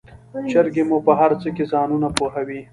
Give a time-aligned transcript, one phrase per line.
[0.49, 2.61] چرګې مو په هرڅه کې ځانونه پوهوي.